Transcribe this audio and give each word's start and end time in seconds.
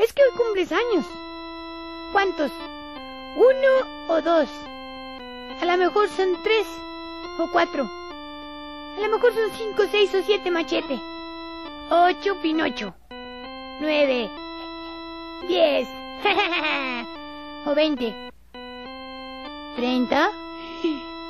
Es 0.00 0.14
que 0.14 0.22
hoy 0.22 0.30
cumples 0.34 0.72
años. 0.72 1.04
¿Cuántos? 2.12 2.50
¿Uno 3.36 4.08
o 4.08 4.22
dos? 4.22 4.48
A 5.60 5.64
lo 5.66 5.76
mejor 5.76 6.08
son 6.08 6.42
tres 6.42 6.66
o 7.38 7.46
cuatro. 7.52 7.84
A 7.84 8.98
lo 8.98 9.08
mejor 9.10 9.34
son 9.34 9.50
cinco, 9.58 9.82
seis 9.90 10.14
o 10.14 10.22
siete 10.22 10.50
machete. 10.50 10.98
Ocho 11.90 12.40
Pinocho. 12.40 12.94
Nueve. 13.82 14.30
Diez. 15.46 15.86
o 17.66 17.74
veinte. 17.74 18.14
Treinta. 19.76 20.30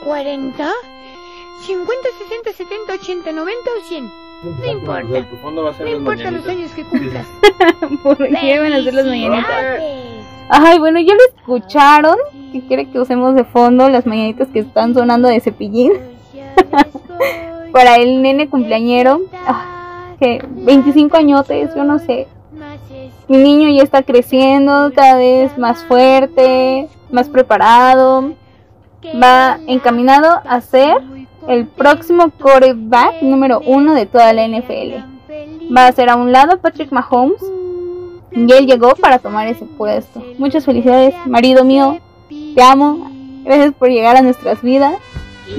Cuarenta. 0.05 0.73
Cincuenta, 1.63 2.09
sesenta, 2.19 2.53
setenta, 2.53 2.95
ochenta, 2.95 3.33
noventa 3.33 3.71
o 3.77 3.89
cien. 3.89 4.20
No 4.43 4.67
importa. 4.67 5.83
No 5.85 5.89
importa 5.89 6.31
los 6.31 6.47
años 6.49 6.71
que 6.73 6.85
cumplas. 6.85 7.27
¿Por 8.03 8.17
qué 8.17 8.59
van 8.59 8.73
a 8.73 8.77
hacer 8.77 8.95
las 8.95 9.07
mañanitas? 9.07 9.81
Ay, 10.49 10.79
bueno, 10.79 10.99
ya 11.01 11.15
lo 11.15 11.21
escucharon. 11.37 12.17
¿Qué 12.53 12.61
quiere 12.63 12.91
que 12.91 12.99
usemos 12.99 13.35
de 13.35 13.45
fondo 13.45 13.89
las 13.89 14.07
mañanitas 14.07 14.49
que 14.49 14.61
están 14.61 14.95
sonando 14.95 15.29
de 15.29 15.41
cepillín? 15.41 15.93
Para 17.73 17.97
el 17.97 18.23
nene 18.23 18.49
cumpleañero. 18.49 19.21
Ah, 19.47 20.15
que 20.19 20.43
25 20.49 21.17
añotes, 21.17 21.75
yo 21.75 21.85
no 21.85 21.99
sé. 21.99 22.27
Mi 23.29 23.37
niño 23.37 23.69
ya 23.69 23.85
está 23.85 24.03
creciendo, 24.03 24.91
cada 24.95 25.17
vez 25.17 25.57
más 25.57 25.85
fuerte, 25.85 26.89
más 27.13 27.29
preparado. 27.29 28.33
Va 29.23 29.59
encaminado 29.67 30.41
a 30.45 30.61
ser 30.61 30.97
el 31.49 31.67
próximo 31.67 32.31
quarterback 32.31 33.23
número 33.23 33.61
uno 33.65 33.95
de 33.95 34.07
toda 34.07 34.33
la 34.33 34.47
NFL. 34.47 35.75
Va 35.75 35.87
a 35.87 35.93
ser 35.93 36.11
a 36.11 36.17
un 36.17 36.33
lado 36.33 36.59
Patrick 36.59 36.93
Mahomes. 36.93 37.43
Y 38.33 38.53
él 38.53 38.67
llegó 38.67 38.95
para 38.95 39.19
tomar 39.19 39.49
ese 39.49 39.65
puesto. 39.65 40.23
Muchas 40.39 40.65
felicidades, 40.65 41.15
marido 41.27 41.65
mío. 41.65 41.99
Te 42.29 42.63
amo. 42.63 43.11
Gracias 43.45 43.75
por 43.75 43.89
llegar 43.89 44.17
a 44.17 44.23
nuestras 44.23 44.63
vidas. 44.63 44.95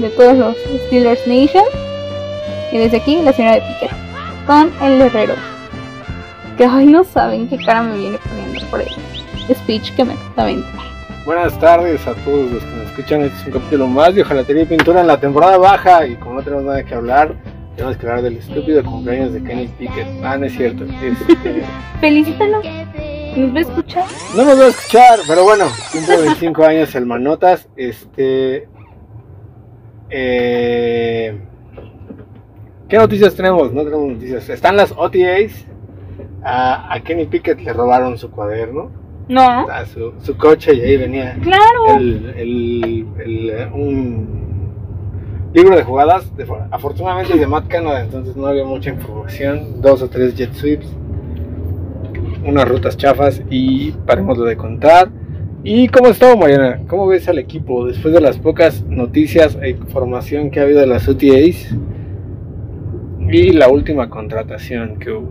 De 0.00 0.08
todos 0.08 0.36
los 0.36 0.56
Steelers 0.86 1.26
Nation. 1.26 1.64
Y 2.72 2.78
desde 2.78 2.96
aquí, 2.96 3.20
la 3.22 3.32
señora 3.32 3.56
de 3.56 3.62
Piquet. 3.62 3.96
Con 4.46 4.72
el 4.82 5.02
herrero. 5.02 5.34
Que 6.56 6.64
ay, 6.64 6.86
no 6.86 7.04
saben 7.04 7.48
qué 7.48 7.58
cara 7.58 7.82
me 7.82 7.98
viene 7.98 8.18
poniendo 8.18 8.66
por 8.70 8.80
el 8.80 9.54
speech 9.54 9.94
que 9.94 10.04
me 10.04 10.14
acaba 10.14 10.48
de. 10.48 10.62
Buenas 11.24 11.56
tardes 11.60 12.04
a 12.06 12.14
todos 12.14 12.50
los 12.50 12.64
que 12.64 12.70
nos 12.76 12.86
escuchan. 12.90 13.22
Este 13.22 13.38
es 13.38 13.46
un 13.46 13.52
capítulo 13.52 13.86
más 13.86 14.14
de 14.14 14.22
Ojalatería 14.22 14.62
y 14.62 14.66
Pintura 14.66 15.00
en 15.02 15.06
la 15.06 15.20
temporada 15.20 15.56
baja. 15.56 16.06
Y 16.06 16.16
como 16.16 16.34
no 16.34 16.42
tenemos 16.42 16.64
nada 16.64 16.82
que 16.82 16.94
hablar, 16.94 17.34
tenemos 17.76 17.96
que 17.96 18.06
hablar 18.06 18.22
del 18.22 18.38
estúpido 18.38 18.82
cumpleaños 18.84 19.32
de 19.32 19.42
Kenny 19.42 19.68
Pickett. 19.68 20.06
Ah, 20.24 20.36
no 20.36 20.46
es 20.46 20.52
cierto. 20.56 20.84
Este, 20.84 21.62
Felicítalo. 22.00 22.60
¿Nos 23.36 23.54
va 23.54 23.58
a 23.58 23.60
escuchar? 23.60 24.04
no 24.36 24.44
nos 24.44 24.60
va 24.60 24.64
a 24.64 24.68
escuchar, 24.68 25.18
pero 25.26 25.44
bueno, 25.44 25.64
cumple 25.92 26.16
25 26.18 26.64
años 26.64 26.94
el 26.96 27.06
Manotas. 27.06 27.68
Este. 27.76 28.68
eh, 30.10 31.38
¿Qué 32.88 32.98
noticias 32.98 33.34
tenemos? 33.34 33.72
No 33.72 33.84
tenemos 33.84 34.08
noticias. 34.10 34.48
Están 34.48 34.76
las 34.76 34.92
OTAs. 34.92 35.66
A, 36.44 36.92
a 36.92 37.00
Kenny 37.00 37.26
Pickett 37.26 37.60
le 37.60 37.72
robaron 37.72 38.18
su 38.18 38.28
cuaderno, 38.28 38.90
No. 39.28 39.40
a 39.68 39.86
su, 39.86 40.12
su 40.20 40.36
coche, 40.36 40.74
y 40.74 40.80
ahí 40.80 40.96
venía 40.96 41.36
Claro. 41.42 41.96
el, 41.98 42.34
el- 42.36 43.06
el, 43.24 43.50
eh, 43.50 43.68
un 43.72 44.42
libro 45.54 45.76
de 45.76 45.82
jugadas. 45.84 46.34
de- 46.36 46.46
afortunadamente 46.70 47.34
es 47.34 47.40
de 47.40 47.46
Matt 47.46 47.68
Canada, 47.68 48.02
entonces 48.02 48.36
no 48.36 48.46
había 48.46 48.64
mucha 48.64 48.90
información. 48.90 49.80
Dos 49.80 50.02
o 50.02 50.08
tres 50.08 50.34
jet 50.34 50.52
sweeps, 50.52 50.86
unas 52.44 52.68
rutas 52.68 52.96
chafas 52.96 53.42
y 53.50 53.92
paremos 54.06 54.38
de 54.44 54.56
contar. 54.56 55.08
¿Y 55.64 55.86
cómo 55.88 56.08
estuvo, 56.08 56.36
Mariana? 56.36 56.80
¿Cómo 56.88 57.06
ves 57.06 57.28
al 57.28 57.38
equipo 57.38 57.86
después 57.86 58.12
de 58.12 58.20
las 58.20 58.36
pocas 58.38 58.84
noticias 58.88 59.56
e 59.62 59.70
información 59.70 60.50
que 60.50 60.58
ha 60.58 60.64
habido 60.64 60.80
de 60.80 60.88
las 60.88 61.08
OTAs? 61.08 61.76
Y 63.30 63.52
la 63.52 63.68
última 63.68 64.10
contratación 64.10 64.98
que 64.98 65.12
hubo. 65.12 65.30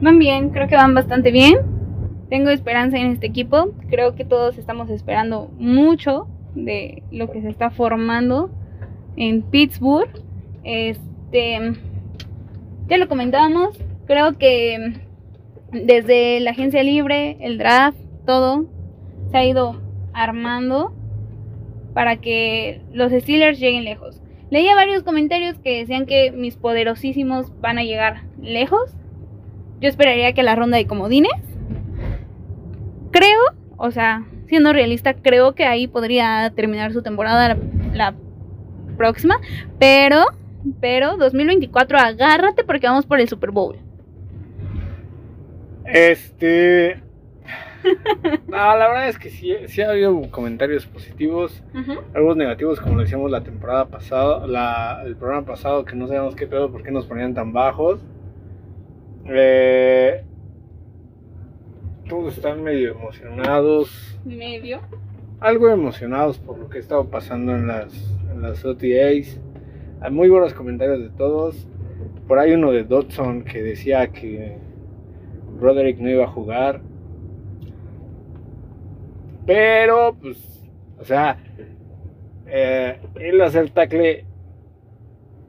Van 0.00 0.18
bien, 0.18 0.50
creo 0.50 0.66
que 0.66 0.74
van 0.74 0.94
bastante 0.94 1.30
bien. 1.30 1.58
Tengo 2.28 2.50
esperanza 2.50 2.98
en 2.98 3.06
este 3.12 3.26
equipo. 3.26 3.72
Creo 3.88 4.14
que 4.14 4.24
todos 4.24 4.58
estamos 4.58 4.90
esperando 4.90 5.50
mucho 5.58 6.28
de 6.54 7.02
lo 7.10 7.30
que 7.30 7.40
se 7.40 7.48
está 7.48 7.70
formando 7.70 8.50
en 9.16 9.42
Pittsburgh. 9.42 10.10
Este, 10.64 11.72
ya 12.88 12.98
lo 12.98 13.08
comentábamos. 13.08 13.78
Creo 14.06 14.36
que 14.36 15.00
desde 15.72 16.40
la 16.40 16.50
agencia 16.50 16.82
libre, 16.82 17.36
el 17.40 17.58
draft, 17.58 17.98
todo 18.26 18.66
se 19.30 19.36
ha 19.36 19.44
ido 19.44 19.80
armando 20.12 20.92
para 21.94 22.16
que 22.16 22.80
los 22.92 23.12
Steelers 23.12 23.58
lleguen 23.58 23.84
lejos. 23.84 24.22
Leía 24.50 24.74
varios 24.74 25.02
comentarios 25.02 25.58
que 25.58 25.78
decían 25.78 26.06
que 26.06 26.30
mis 26.30 26.56
poderosísimos 26.56 27.52
van 27.60 27.78
a 27.78 27.84
llegar 27.84 28.22
lejos. 28.40 28.94
Yo 29.80 29.88
esperaría 29.88 30.32
que 30.32 30.42
la 30.42 30.54
ronda 30.54 30.78
de 30.78 30.86
comodines. 30.86 31.32
Creo, 33.18 33.40
o 33.76 33.90
sea, 33.90 34.24
siendo 34.46 34.72
realista, 34.72 35.14
creo 35.14 35.54
que 35.54 35.64
ahí 35.64 35.88
podría 35.88 36.52
terminar 36.54 36.92
su 36.92 37.02
temporada 37.02 37.48
la, 37.48 37.58
la 37.92 38.14
próxima. 38.96 39.40
Pero, 39.78 40.24
pero 40.80 41.16
2024, 41.16 41.98
agárrate 41.98 42.62
porque 42.62 42.86
vamos 42.86 43.06
por 43.06 43.18
el 43.18 43.28
Super 43.28 43.50
Bowl. 43.50 43.76
Este. 45.84 47.02
No, 48.48 48.56
la 48.56 48.88
verdad 48.88 49.08
es 49.08 49.18
que 49.18 49.30
sí, 49.30 49.54
sí 49.66 49.80
ha 49.80 49.90
habido 49.90 50.30
comentarios 50.30 50.86
positivos, 50.86 51.62
algunos 52.14 52.36
negativos, 52.36 52.80
como 52.80 52.96
lo 52.96 53.02
decíamos 53.02 53.30
la 53.30 53.42
temporada 53.42 53.86
pasada, 53.86 54.46
la, 54.46 55.02
el 55.06 55.16
programa 55.16 55.46
pasado, 55.46 55.84
que 55.84 55.94
no 55.94 56.06
sabíamos 56.06 56.34
qué 56.34 56.46
pedo, 56.46 56.70
por 56.70 56.82
qué 56.82 56.90
nos 56.90 57.06
ponían 57.06 57.34
tan 57.34 57.52
bajos. 57.52 58.00
Eh, 59.26 60.24
todos 62.08 62.36
están 62.36 62.62
medio 62.62 62.92
emocionados, 62.92 64.18
Medio. 64.24 64.80
algo 65.40 65.68
emocionados 65.68 66.38
por 66.38 66.58
lo 66.58 66.68
que 66.68 66.78
ha 66.78 66.80
estado 66.80 67.04
pasando 67.08 67.54
en 67.54 67.66
las, 67.66 67.92
en 68.32 68.42
las 68.42 68.64
OTAs. 68.64 69.38
Hay 70.00 70.10
muy 70.10 70.28
buenos 70.28 70.54
comentarios 70.54 71.00
de 71.00 71.10
todos. 71.10 71.68
Por 72.26 72.38
ahí 72.38 72.52
uno 72.52 72.72
de 72.72 72.84
Dodson 72.84 73.44
que 73.44 73.62
decía 73.62 74.08
que 74.08 74.56
Broderick 75.58 75.98
no 75.98 76.08
iba 76.08 76.24
a 76.24 76.28
jugar. 76.28 76.80
Pero, 79.46 80.16
pues, 80.20 80.38
o 80.98 81.04
sea, 81.04 81.38
eh, 82.46 83.00
él 83.16 83.40
a 83.40 83.50
ser 83.50 83.70
tackle 83.70 84.24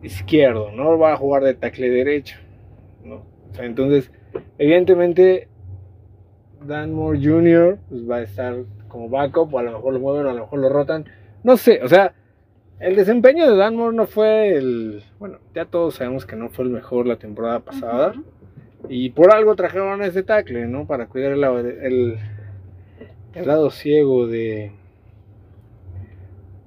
izquierdo, 0.01 0.71
no 0.71 0.97
va 0.97 1.13
a 1.13 1.17
jugar 1.17 1.43
de 1.43 1.53
tackle 1.53 1.89
derecho. 1.89 2.37
¿no? 3.03 3.25
O 3.51 3.53
sea, 3.53 3.65
entonces, 3.65 4.11
evidentemente, 4.57 5.48
Dan 6.65 6.93
Moore 6.93 7.19
Jr. 7.21 7.77
Pues, 7.89 8.09
va 8.09 8.17
a 8.17 8.21
estar 8.23 8.55
como 8.87 9.09
backup, 9.09 9.53
o 9.53 9.59
a 9.59 9.63
lo 9.63 9.71
mejor 9.73 9.93
lo 9.93 9.99
mueven, 9.99 10.25
o 10.25 10.29
a 10.29 10.33
lo 10.33 10.41
mejor 10.41 10.59
lo 10.59 10.69
rotan. 10.69 11.05
No 11.43 11.57
sé, 11.57 11.81
o 11.83 11.87
sea, 11.87 12.13
el 12.79 12.95
desempeño 12.95 13.49
de 13.49 13.55
Dan 13.57 13.75
Moore 13.75 13.95
no 13.95 14.07
fue 14.07 14.53
el. 14.55 15.03
Bueno, 15.19 15.39
ya 15.53 15.65
todos 15.65 15.95
sabemos 15.95 16.25
que 16.25 16.35
no 16.35 16.49
fue 16.49 16.65
el 16.65 16.71
mejor 16.71 17.05
la 17.07 17.17
temporada 17.17 17.59
pasada. 17.59 18.13
Y 18.87 19.09
por 19.09 19.33
algo 19.33 19.55
trajeron 19.55 20.01
a 20.01 20.05
ese 20.05 20.23
tackle, 20.23 20.65
¿no? 20.67 20.87
Para 20.87 21.07
cuidar 21.07 21.33
el, 21.33 21.41
lado- 21.41 21.59
el, 21.59 22.17
el 23.33 23.47
lado 23.47 23.69
ciego 23.71 24.25
de, 24.27 24.71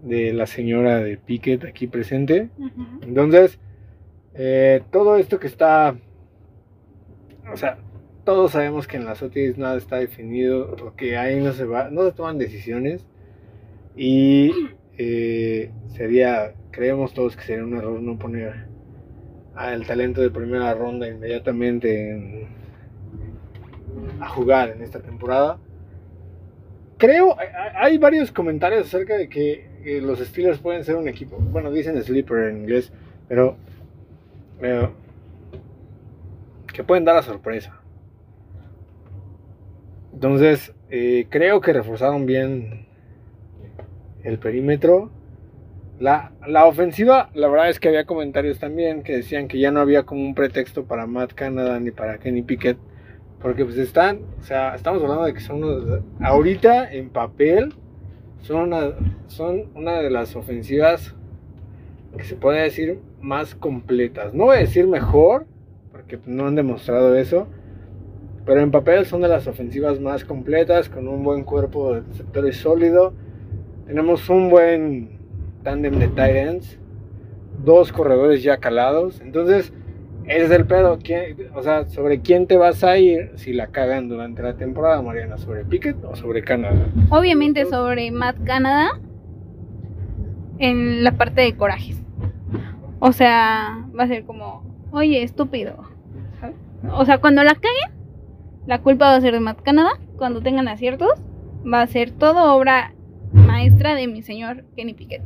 de 0.02 0.32
la 0.32 0.46
señora 0.46 0.98
de 0.98 1.16
Pickett 1.16 1.64
aquí 1.64 1.86
presente. 1.86 2.50
Entonces, 3.02 3.58
eh, 4.34 4.82
todo 4.90 5.16
esto 5.16 5.38
que 5.38 5.46
está, 5.46 5.94
o 7.52 7.56
sea, 7.56 7.78
todos 8.24 8.52
sabemos 8.52 8.86
que 8.86 8.96
en 8.96 9.04
las 9.04 9.22
OTIs 9.22 9.58
nada 9.58 9.76
está 9.76 9.96
definido, 9.96 10.94
que 10.96 11.16
ahí 11.16 11.40
no 11.40 11.52
se 11.52 11.64
va, 11.64 11.90
no 11.90 12.04
se 12.04 12.12
toman 12.12 12.38
decisiones 12.38 13.04
y 13.96 14.52
eh, 14.98 15.70
sería, 15.88 16.54
creemos 16.70 17.12
todos 17.14 17.36
que 17.36 17.42
sería 17.42 17.64
un 17.64 17.76
error 17.76 18.00
no 18.00 18.18
poner 18.18 18.66
al 19.54 19.86
talento 19.86 20.20
de 20.20 20.30
primera 20.30 20.72
ronda 20.74 21.08
inmediatamente 21.08 22.10
en- 22.10 22.46
a 24.20 24.28
jugar 24.28 24.70
en 24.70 24.82
esta 24.82 25.00
temporada. 25.00 25.58
Creo, 26.96 27.36
hay 27.74 27.98
varios 27.98 28.30
comentarios 28.30 28.86
acerca 28.86 29.16
de 29.16 29.28
que 29.28 29.66
eh, 29.84 30.00
los 30.00 30.20
Steelers 30.20 30.58
pueden 30.60 30.84
ser 30.84 30.94
un 30.96 31.08
equipo, 31.08 31.36
bueno, 31.36 31.72
dicen 31.72 32.00
sleeper 32.02 32.48
en 32.48 32.58
inglés, 32.58 32.92
pero 33.28 33.56
eh, 34.62 34.88
que 36.72 36.84
pueden 36.84 37.04
dar 37.04 37.16
la 37.16 37.22
sorpresa. 37.22 37.81
Entonces, 40.22 40.72
eh, 40.88 41.26
creo 41.30 41.60
que 41.60 41.72
reforzaron 41.72 42.26
bien 42.26 42.86
el 44.22 44.38
perímetro. 44.38 45.10
La, 45.98 46.30
la 46.46 46.66
ofensiva, 46.66 47.30
la 47.34 47.48
verdad 47.48 47.70
es 47.70 47.80
que 47.80 47.88
había 47.88 48.06
comentarios 48.06 48.60
también 48.60 49.02
que 49.02 49.16
decían 49.16 49.48
que 49.48 49.58
ya 49.58 49.72
no 49.72 49.80
había 49.80 50.04
como 50.04 50.22
un 50.22 50.36
pretexto 50.36 50.84
para 50.84 51.08
Matt 51.08 51.32
Canada 51.32 51.80
ni 51.80 51.90
para 51.90 52.18
Kenny 52.18 52.42
Pickett 52.42 52.78
Porque 53.40 53.64
pues 53.64 53.76
están, 53.78 54.20
o 54.38 54.44
sea, 54.44 54.76
estamos 54.76 55.02
hablando 55.02 55.24
de 55.24 55.34
que 55.34 55.40
son 55.40 55.64
unos, 55.64 56.02
ahorita 56.20 56.92
en 56.92 57.10
papel 57.10 57.74
son 58.42 58.68
una, 58.68 58.92
son 59.26 59.72
una 59.74 59.94
de 59.94 60.10
las 60.10 60.36
ofensivas 60.36 61.16
que 62.16 62.22
se 62.22 62.36
puede 62.36 62.62
decir 62.62 63.00
más 63.20 63.56
completas. 63.56 64.32
No 64.34 64.44
voy 64.44 64.58
a 64.58 64.60
decir 64.60 64.86
mejor, 64.86 65.46
porque 65.90 66.20
no 66.26 66.46
han 66.46 66.54
demostrado 66.54 67.16
eso, 67.16 67.48
pero 68.44 68.60
en 68.60 68.70
papel 68.70 69.06
son 69.06 69.22
de 69.22 69.28
las 69.28 69.46
ofensivas 69.46 70.00
más 70.00 70.24
completas, 70.24 70.88
con 70.88 71.08
un 71.08 71.22
buen 71.22 71.44
cuerpo 71.44 71.94
de 71.94 72.14
sectores 72.14 72.56
sólido. 72.56 73.12
Tenemos 73.86 74.28
un 74.28 74.50
buen 74.50 75.18
tándem 75.62 75.98
de 75.98 76.08
tight 76.08 76.36
ends, 76.36 76.78
dos 77.64 77.92
corredores 77.92 78.42
ya 78.42 78.56
calados. 78.56 79.20
Entonces, 79.20 79.72
ese 80.26 80.44
es 80.44 80.50
el 80.50 80.66
pedo. 80.66 80.98
o 81.54 81.62
sea, 81.62 81.88
¿sobre 81.88 82.20
quién 82.20 82.46
te 82.46 82.56
vas 82.56 82.84
a 82.84 82.96
ir 82.96 83.32
si 83.36 83.52
la 83.52 83.68
cagan 83.68 84.08
durante 84.08 84.42
la 84.42 84.54
temporada, 84.54 85.02
Mariana? 85.02 85.38
¿Sobre 85.38 85.64
Pickett 85.64 86.02
o 86.04 86.14
sobre 86.16 86.42
Canadá? 86.42 86.86
Obviamente 87.10 87.66
sobre 87.66 88.10
Matt 88.10 88.36
Canadá 88.44 89.00
en 90.58 91.02
la 91.02 91.12
parte 91.12 91.40
de 91.40 91.56
corajes. 91.56 92.00
O 93.00 93.12
sea, 93.12 93.84
va 93.98 94.04
a 94.04 94.06
ser 94.06 94.24
como, 94.24 94.64
oye, 94.92 95.22
estúpido. 95.22 95.76
O 96.92 97.04
sea, 97.04 97.18
cuando 97.18 97.42
la 97.42 97.54
caguen, 97.54 98.01
la 98.66 98.80
culpa 98.80 99.06
va 99.06 99.16
a 99.16 99.20
ser 99.20 99.34
de 99.34 99.40
Matt 99.40 99.62
Canadá. 99.62 99.98
Cuando 100.16 100.40
tengan 100.40 100.68
aciertos, 100.68 101.20
va 101.70 101.82
a 101.82 101.86
ser 101.86 102.10
todo 102.10 102.54
obra 102.54 102.94
maestra 103.32 103.94
de 103.94 104.06
mi 104.06 104.22
señor 104.22 104.64
Kenny 104.76 104.94
Piquet. 104.94 105.22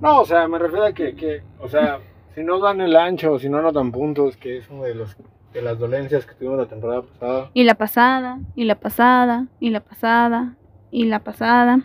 No, 0.00 0.20
o 0.20 0.24
sea, 0.24 0.48
me 0.48 0.58
refiero 0.58 0.84
a 0.84 0.92
que, 0.92 1.14
que 1.14 1.42
o 1.60 1.68
sea, 1.68 1.98
si 2.34 2.42
no 2.42 2.58
dan 2.58 2.80
el 2.80 2.96
ancho 2.96 3.32
o 3.32 3.38
si 3.38 3.48
no 3.48 3.58
anotan 3.58 3.92
puntos, 3.92 4.36
que 4.36 4.58
es 4.58 4.68
una 4.68 4.84
de, 4.84 4.94
los, 4.94 5.16
de 5.52 5.62
las 5.62 5.78
dolencias 5.78 6.26
que 6.26 6.34
tuvimos 6.34 6.58
la 6.58 6.66
temporada 6.66 7.02
pasada. 7.02 7.50
Y 7.54 7.64
la 7.64 7.74
pasada, 7.74 8.40
y 8.54 8.64
la 8.64 8.74
pasada, 8.74 9.46
y 9.60 9.70
la 9.70 9.80
pasada, 9.80 10.56
y 10.90 11.04
la 11.04 11.20
pasada. 11.20 11.80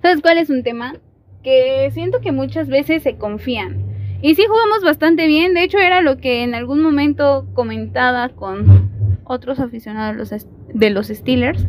¿Sabes 0.00 0.22
cuál 0.22 0.38
es 0.38 0.50
un 0.50 0.62
tema? 0.62 0.94
Que 1.42 1.90
siento 1.92 2.20
que 2.20 2.32
muchas 2.32 2.68
veces 2.68 3.02
se 3.02 3.16
confían. 3.16 3.85
Y 4.22 4.34
sí 4.34 4.44
jugamos 4.48 4.82
bastante 4.82 5.26
bien, 5.26 5.54
de 5.54 5.62
hecho 5.62 5.78
era 5.78 6.00
lo 6.00 6.16
que 6.16 6.42
en 6.42 6.54
algún 6.54 6.82
momento 6.82 7.46
comentaba 7.54 8.30
con 8.30 8.90
otros 9.24 9.60
aficionados 9.60 10.32
de 10.72 10.90
los 10.90 11.08
Steelers, 11.08 11.66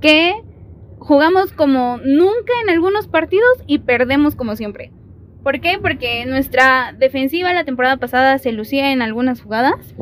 que 0.00 0.34
jugamos 0.98 1.52
como 1.52 1.98
nunca 1.98 2.52
en 2.62 2.70
algunos 2.70 3.06
partidos 3.08 3.62
y 3.66 3.78
perdemos 3.78 4.34
como 4.34 4.56
siempre. 4.56 4.90
¿Por 5.42 5.60
qué? 5.60 5.78
Porque 5.80 6.24
nuestra 6.24 6.94
defensiva 6.98 7.52
la 7.52 7.64
temporada 7.64 7.98
pasada 7.98 8.38
se 8.38 8.52
lucía 8.52 8.92
en 8.92 9.02
algunas 9.02 9.42
jugadas. 9.42 9.94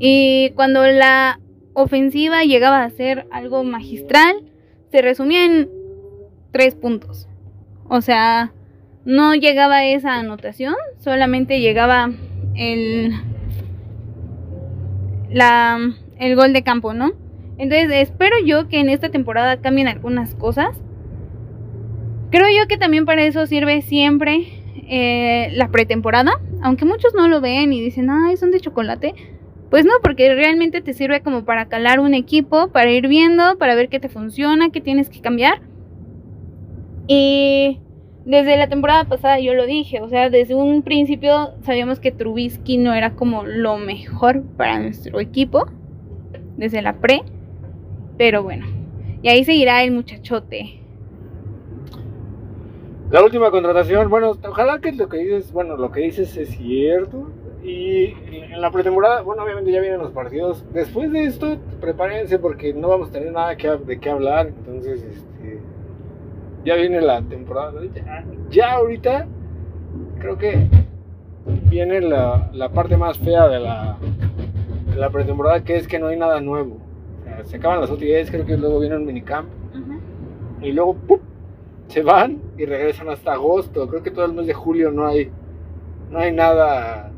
Y 0.00 0.50
cuando 0.56 0.84
la 0.86 1.38
ofensiva 1.74 2.42
llegaba 2.42 2.82
a 2.82 2.90
ser 2.90 3.26
algo 3.30 3.62
magistral, 3.62 4.42
se 4.90 5.00
resumía 5.00 5.44
en 5.44 5.70
tres 6.50 6.74
puntos. 6.74 7.28
O 7.88 8.00
sea, 8.00 8.52
no 9.04 9.34
llegaba 9.34 9.84
esa 9.84 10.18
anotación, 10.18 10.74
solamente 10.98 11.60
llegaba 11.60 12.10
el, 12.54 13.12
el 16.18 16.36
gol 16.36 16.52
de 16.52 16.62
campo, 16.62 16.94
¿no? 16.94 17.12
Entonces 17.58 17.90
espero 17.92 18.36
yo 18.44 18.68
que 18.68 18.80
en 18.80 18.88
esta 18.88 19.10
temporada 19.10 19.60
cambien 19.60 19.88
algunas 19.88 20.34
cosas. 20.34 20.76
Creo 22.30 22.48
yo 22.48 22.66
que 22.66 22.78
también 22.78 23.04
para 23.04 23.24
eso 23.24 23.46
sirve 23.46 23.82
siempre 23.82 24.46
eh, 24.88 25.50
la 25.54 25.68
pretemporada, 25.68 26.32
aunque 26.62 26.84
muchos 26.84 27.14
no 27.14 27.28
lo 27.28 27.40
ven 27.40 27.72
y 27.72 27.80
dicen, 27.80 28.10
ay, 28.10 28.36
son 28.36 28.50
de 28.50 28.60
chocolate. 28.60 29.14
Pues 29.70 29.84
no, 29.84 29.92
porque 30.02 30.34
realmente 30.34 30.80
te 30.80 30.92
sirve 30.94 31.20
como 31.20 31.44
para 31.44 31.66
calar 31.66 32.00
un 32.00 32.14
equipo, 32.14 32.68
para 32.68 32.90
ir 32.90 33.08
viendo, 33.08 33.56
para 33.58 33.74
ver 33.74 33.88
qué 33.88 34.00
te 34.00 34.08
funciona, 34.08 34.70
qué 34.70 34.80
tienes 34.80 35.08
que 35.08 35.20
cambiar. 35.20 35.62
Y 37.06 37.80
desde 38.24 38.56
la 38.56 38.68
temporada 38.68 39.04
pasada 39.04 39.38
yo 39.38 39.54
lo 39.54 39.66
dije, 39.66 40.00
o 40.00 40.08
sea, 40.08 40.30
desde 40.30 40.54
un 40.54 40.82
principio 40.82 41.54
sabíamos 41.62 42.00
que 42.00 42.10
Trubisky 42.10 42.78
no 42.78 42.94
era 42.94 43.14
como 43.14 43.44
lo 43.44 43.76
mejor 43.76 44.42
para 44.56 44.78
nuestro 44.78 45.20
equipo, 45.20 45.66
desde 46.56 46.82
la 46.82 46.94
pre. 46.94 47.22
Pero 48.16 48.42
bueno, 48.42 48.66
y 49.22 49.28
ahí 49.28 49.44
seguirá 49.44 49.82
el 49.82 49.92
muchachote. 49.92 50.80
La 53.10 53.22
última 53.22 53.50
contratación, 53.50 54.08
bueno, 54.08 54.32
ojalá 54.48 54.80
que 54.80 54.92
lo 54.92 55.08
que 55.08 55.18
dices, 55.18 55.52
bueno, 55.52 55.76
lo 55.76 55.90
que 55.92 56.00
dices 56.00 56.36
es 56.36 56.50
cierto. 56.50 57.30
Y 57.62 58.14
en 58.32 58.60
la 58.60 58.70
pretemporada, 58.70 59.22
bueno, 59.22 59.42
obviamente 59.42 59.72
ya 59.72 59.80
vienen 59.80 60.00
los 60.00 60.12
partidos. 60.12 60.64
Después 60.72 61.10
de 61.12 61.24
esto, 61.24 61.56
prepárense 61.80 62.38
porque 62.38 62.74
no 62.74 62.88
vamos 62.88 63.08
a 63.08 63.12
tener 63.12 63.32
nada 63.32 63.56
que, 63.56 63.68
de 63.68 63.98
qué 63.98 64.10
hablar. 64.10 64.48
Entonces, 64.48 65.02
este, 65.02 65.53
ya 66.64 66.74
viene 66.76 67.00
la 67.00 67.22
temporada. 67.22 67.80
Ya, 68.50 68.72
ahorita, 68.72 69.26
creo 70.18 70.38
que 70.38 70.68
viene 71.70 72.00
la, 72.00 72.50
la 72.52 72.70
parte 72.70 72.96
más 72.96 73.18
fea 73.18 73.48
de 73.48 73.60
la, 73.60 73.98
de 74.90 74.96
la 74.96 75.10
pretemporada, 75.10 75.62
que 75.62 75.76
es 75.76 75.86
que 75.86 75.98
no 75.98 76.08
hay 76.08 76.16
nada 76.16 76.40
nuevo 76.40 76.84
se 77.44 77.56
acaban 77.56 77.80
las 77.80 77.90
OTAs, 77.90 78.30
creo 78.30 78.46
que 78.46 78.56
luego 78.56 78.80
viene 78.80 78.96
un 78.96 79.06
minicamp. 79.06 79.48
Y 80.62 80.72
luego 80.72 80.96
se 81.88 82.02
van 82.02 82.40
y 82.56 82.64
regresan 82.64 83.08
hasta 83.08 83.32
agosto. 83.32 83.88
Creo 83.88 84.02
que 84.02 84.10
todo 84.10 84.24
el 84.24 84.32
mes 84.32 84.46
de 84.46 84.54
julio 84.54 84.90
no 84.90 85.06
hay 85.06 85.30
no 86.10 86.18
hay 86.18 86.32
nada 86.32 87.10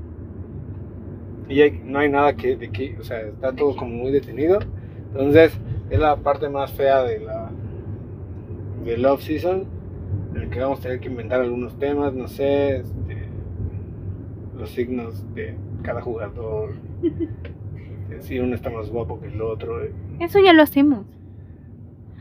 y 1.48 1.70
no 1.84 1.98
hay 1.98 2.08
nada 2.08 2.34
que 2.34 2.56
de 2.56 2.70
que, 2.70 2.96
o 2.98 3.04
sea, 3.04 3.20
está 3.20 3.52
todo 3.52 3.76
como 3.76 3.92
muy 3.92 4.10
detenido. 4.10 4.58
Entonces, 5.12 5.52
es 5.90 5.98
la 5.98 6.16
parte 6.16 6.48
más 6.48 6.72
fea 6.72 7.02
de 7.04 7.20
la 7.20 7.45
del 8.86 9.04
off 9.04 9.22
season 9.22 9.64
en 10.34 10.42
el 10.42 10.50
que 10.50 10.60
vamos 10.60 10.80
a 10.80 10.82
tener 10.82 11.00
que 11.00 11.08
inventar 11.08 11.40
algunos 11.40 11.78
temas, 11.78 12.14
no 12.14 12.28
sé, 12.28 12.78
este, 12.78 13.28
los 14.56 14.70
signos 14.70 15.34
de 15.34 15.56
cada 15.82 16.00
jugador. 16.02 16.74
si 18.20 18.38
uno 18.38 18.54
está 18.54 18.70
más 18.70 18.90
guapo 18.90 19.20
que 19.20 19.28
el 19.28 19.40
otro. 19.40 19.82
Eh. 19.82 19.92
Eso 20.20 20.38
ya 20.40 20.52
lo 20.52 20.62
hacemos. 20.62 21.06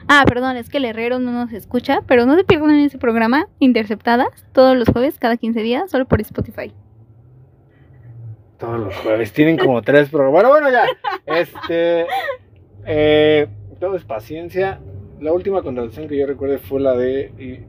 Ah, 0.08 0.24
perdón, 0.28 0.56
es 0.58 0.70
que 0.70 0.78
el 0.78 0.86
herrero 0.86 1.20
no 1.20 1.32
nos 1.32 1.52
escucha, 1.52 2.02
pero 2.06 2.26
no 2.26 2.36
se 2.36 2.44
pierdan 2.44 2.72
en 2.72 2.86
ese 2.86 3.00
programa, 3.00 3.48
Interceptadas, 3.60 4.46
todos 4.54 4.78
los 4.78 4.88
jueves, 4.88 5.18
cada 5.18 5.36
15 5.36 5.62
días, 5.62 5.90
solo 5.90 6.06
por 6.06 6.22
Spotify. 6.22 6.72
Todos 8.60 8.80
los 8.80 8.96
jueves, 8.98 9.34
tienen 9.34 9.58
como 9.58 9.82
tres 9.82 10.10
programas. 10.10 10.44
Bueno, 10.44 10.50
bueno, 10.50 10.72
ya. 10.72 10.86
Este. 11.40 12.06
Eh, 12.86 13.48
todo 13.80 13.96
es 13.96 14.04
paciencia. 14.04 14.80
La 15.20 15.32
última 15.32 15.62
contratación 15.62 16.08
que 16.08 16.18
yo 16.18 16.28
recuerdo 16.28 16.58
fue 16.60 16.82
la 16.82 16.96
de 16.96 17.66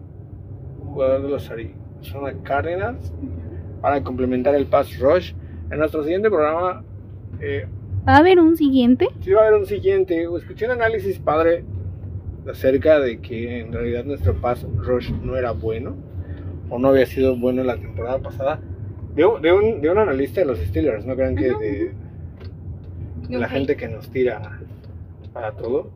un 0.81 0.89
jugador 0.89 1.23
de 1.23 1.29
los 1.29 1.51
Arizona 1.51 2.35
Cardinals 2.43 3.13
para 3.81 4.03
complementar 4.03 4.55
el 4.55 4.67
pass 4.67 4.99
rush. 4.99 5.33
En 5.71 5.79
nuestro 5.79 6.03
siguiente 6.03 6.29
programa 6.29 6.85
eh, 7.41 7.67
¿Va 8.07 8.15
a 8.15 8.19
haber 8.19 8.39
un 8.39 8.57
siguiente? 8.57 9.09
Sí, 9.21 9.33
va 9.33 9.43
a 9.43 9.49
haber 9.49 9.61
un 9.61 9.67
siguiente. 9.67 10.29
Escuché 10.37 10.67
un 10.67 10.73
análisis 10.73 11.19
padre 11.19 11.65
acerca 12.49 13.01
de 13.01 13.21
que 13.21 13.61
en 13.61 13.73
realidad 13.73 14.05
nuestro 14.05 14.35
pass 14.35 14.65
rush 14.77 15.11
no 15.11 15.37
era 15.37 15.51
bueno 15.51 15.97
o 16.71 16.79
no 16.79 16.89
había 16.89 17.07
sido 17.07 17.37
bueno 17.37 17.63
en 17.63 17.67
la 17.67 17.77
temporada 17.77 18.19
pasada. 18.19 18.61
De 19.15 19.25
un, 19.25 19.43
de 19.43 19.53
un, 19.53 19.81
de 19.81 19.91
un 19.91 19.99
analista 19.99 20.41
de 20.41 20.47
los 20.47 20.59
Steelers, 20.59 21.05
no 21.05 21.17
crean 21.17 21.35
que 21.35 21.53
de, 21.53 21.93
la 23.29 23.49
gente 23.49 23.77
que 23.77 23.89
nos 23.89 24.09
tira 24.11 24.61
para 25.33 25.53
todo. 25.53 25.91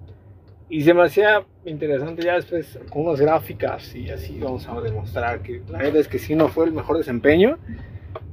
Y 0.71 0.83
se 0.83 0.95
me 0.95 1.03
hacía 1.03 1.45
interesante 1.65 2.23
ya 2.23 2.37
después 2.37 2.79
con 2.91 3.07
unas 3.07 3.21
gráficas 3.21 3.93
y 3.97 4.09
así 4.09 4.39
vamos 4.39 4.69
a 4.69 4.81
demostrar 4.81 5.43
que 5.43 5.63
la 5.69 5.79
verdad 5.79 5.97
es 5.97 6.07
que 6.07 6.21
sí 6.21 6.37
no 6.37 6.47
fue 6.47 6.67
el 6.67 6.73
mejor 6.73 6.97
desempeño, 6.97 7.59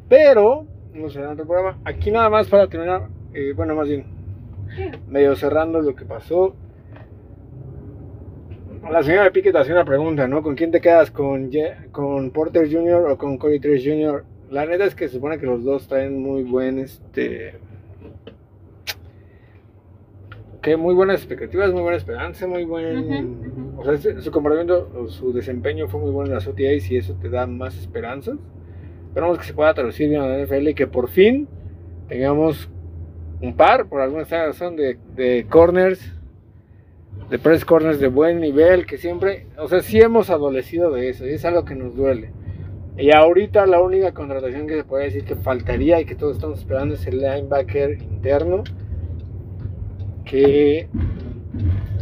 pero 0.08 0.68
no 0.94 1.10
en 1.10 1.26
otro 1.26 1.48
programa. 1.48 1.80
Aquí 1.84 2.12
nada 2.12 2.30
más 2.30 2.48
para 2.48 2.68
terminar, 2.68 3.08
eh, 3.34 3.54
bueno, 3.56 3.74
más 3.74 3.88
bien, 3.88 4.06
medio 5.08 5.36
cerrando 5.36 5.82
lo 5.82 5.96
que 5.96 6.06
pasó. 6.06 6.56
La 8.92 9.02
señora 9.02 9.32
Piquet 9.32 9.56
hacía 9.56 9.74
una 9.74 9.84
pregunta, 9.84 10.28
¿no? 10.28 10.44
¿Con 10.44 10.56
quién 10.56 10.70
te 10.70 10.80
quedas? 10.80 11.10
¿Con, 11.10 11.50
¿Con 11.92 12.30
Porter 12.30 12.72
Jr. 12.72 13.10
o 13.10 13.18
con 13.18 13.40
Corey 13.40 13.60
Trace 13.60 13.84
Jr.? 13.84 14.24
La 14.52 14.66
neta 14.68 14.86
es 14.86 14.94
que 14.94 15.08
se 15.08 15.16
supone 15.16 15.40
que 15.40 15.48
los 15.48 15.64
dos 15.64 15.88
traen 15.88 16.22
muy 16.22 16.44
buen, 16.44 16.78
este... 16.78 17.56
Que 20.68 20.76
muy 20.76 20.94
buenas 20.94 21.22
expectativas, 21.22 21.72
muy 21.72 21.82
buena 21.82 21.96
esperanza, 21.96 22.46
muy 22.46 22.66
buen... 22.66 23.78
O 23.78 23.86
sea, 23.86 24.20
su 24.20 24.32
comportamiento, 24.32 25.08
su 25.08 25.32
desempeño 25.32 25.88
fue 25.88 26.02
muy 26.02 26.12
bueno 26.12 26.28
en 26.28 26.36
las 26.36 26.46
OTAs 26.46 26.92
y 26.92 26.98
eso 26.98 27.14
te 27.14 27.30
da 27.30 27.48
más 27.48 27.78
esperanzas. 27.78 28.36
Esperamos 29.08 29.38
que 29.38 29.46
se 29.46 29.54
pueda 29.54 29.74
traducir 29.74 30.10
bien 30.10 30.20
a 30.20 30.28
la 30.28 30.44
NFL 30.44 30.68
y 30.68 30.74
que 30.74 30.86
por 30.86 31.08
fin 31.08 31.48
tengamos 32.10 32.70
un 33.42 33.56
par, 33.56 33.88
por 33.88 34.02
alguna 34.02 34.26
razón, 34.26 34.76
de, 34.76 34.98
de 35.16 35.48
corners, 35.50 36.14
de 37.30 37.40
press 37.40 37.64
corners 37.64 38.02
de 38.02 38.10
buen 38.10 38.42
nivel, 38.42 38.86
que 38.86 38.98
siempre, 38.98 39.48
o 39.58 39.70
sea, 39.70 39.80
sí 39.80 40.02
hemos 40.02 40.30
adolecido 40.30 40.92
de 40.92 41.08
eso, 41.08 41.26
y 41.26 41.30
es 41.30 41.46
algo 41.46 41.64
que 41.64 41.76
nos 41.76 41.96
duele. 41.96 42.32
Y 42.98 43.12
ahorita 43.16 43.66
la 43.68 43.80
única 43.80 44.14
contratación 44.14 44.68
que 44.68 44.76
se 44.76 44.84
puede 44.84 45.06
decir 45.06 45.24
que 45.24 45.38
faltaría 45.38 46.02
y 46.02 46.06
que 46.06 46.16
todos 46.16 46.36
estamos 46.36 46.60
esperando 46.60 46.96
es 46.96 47.08
el 47.08 47.20
linebacker 47.20 48.02
interno. 48.02 48.66
Que 50.30 50.88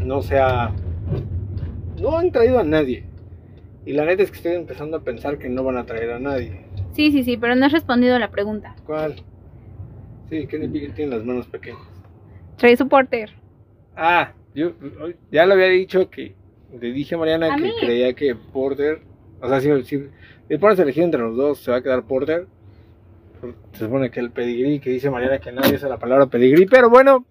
no 0.03 0.21
sea. 0.21 0.71
No 2.01 2.17
han 2.17 2.31
traído 2.31 2.59
a 2.59 2.63
nadie. 2.63 3.05
Y 3.85 3.93
la 3.93 4.05
neta 4.05 4.23
es 4.23 4.31
que 4.31 4.37
estoy 4.37 4.53
empezando 4.53 4.97
a 4.97 5.03
pensar 5.03 5.37
que 5.37 5.47
no 5.47 5.63
van 5.63 5.77
a 5.77 5.85
traer 5.85 6.11
a 6.11 6.19
nadie. 6.19 6.65
Sí, 6.93 7.11
sí, 7.11 7.23
sí, 7.23 7.37
pero 7.37 7.55
no 7.55 7.65
has 7.65 7.71
respondido 7.71 8.15
a 8.15 8.19
la 8.19 8.31
pregunta. 8.31 8.75
¿Cuál? 8.85 9.15
Sí, 10.29 10.47
Kenny 10.47 10.67
Pickett 10.67 10.95
tiene 10.95 11.15
las 11.15 11.25
manos 11.25 11.45
pequeñas. 11.47 11.81
Trae 12.57 12.75
su 12.75 12.87
porter. 12.87 13.29
Ah, 13.95 14.33
yo 14.55 14.71
ya 15.31 15.45
le 15.45 15.53
había 15.53 15.67
dicho 15.67 16.09
que. 16.09 16.33
Le 16.79 16.91
dije 16.91 17.15
a 17.15 17.17
Mariana 17.17 17.53
¿A 17.53 17.55
que 17.57 17.61
mí? 17.63 17.71
creía 17.79 18.13
que 18.13 18.35
Porter. 18.35 19.01
O 19.39 19.47
sea, 19.47 19.61
si, 19.61 19.83
si 19.83 20.07
le 20.49 20.59
pones 20.59 20.79
a 20.79 20.83
elegir 20.83 21.03
entre 21.03 21.21
los 21.21 21.37
dos, 21.37 21.59
se 21.59 21.71
va 21.71 21.77
a 21.77 21.81
quedar 21.83 22.03
Porter. 22.03 22.47
Se 23.73 23.85
supone 23.85 24.09
que 24.09 24.19
el 24.19 24.31
pedigrí, 24.31 24.79
que 24.79 24.89
dice 24.89 25.09
Mariana 25.11 25.39
que 25.39 25.51
nadie 25.51 25.75
usa 25.75 25.87
la 25.87 25.99
palabra 25.99 26.25
pedigrí, 26.25 26.65
pero 26.65 26.89
bueno, 26.89 27.25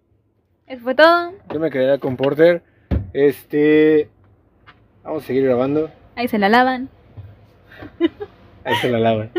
Eso 0.66 0.82
fue 0.82 0.94
todo. 0.94 1.32
yo 1.52 1.60
me 1.60 1.70
quedaría 1.70 1.98
con 1.98 2.16
Porter. 2.16 2.62
Este. 3.12 4.08
Vamos 5.02 5.24
a 5.24 5.26
seguir 5.26 5.44
grabando. 5.44 5.90
Ahí 6.16 6.28
se 6.28 6.38
la 6.38 6.48
lavan. 6.48 6.88
Ahí 8.64 8.74
se 8.76 8.88
la 8.90 8.98
lavan. 8.98 9.30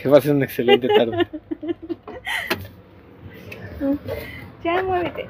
Que 0.00 0.08
va 0.08 0.18
a 0.18 0.20
ser 0.20 0.34
una 0.34 0.44
excelente 0.44 0.88
tarde. 0.88 1.26
Ya, 4.64 4.82
muévete. 4.82 5.28